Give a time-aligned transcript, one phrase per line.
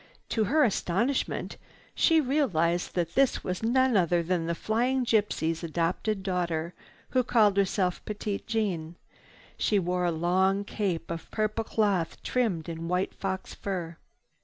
[0.29, 1.57] To her astonishment
[1.93, 6.73] she realized that this was none other than the flying gypsy's adopted daughter
[7.09, 8.95] who called herself Petite Jeanne.
[9.57, 13.97] She wore a long cape of purple cloth trimmed with white fox fur.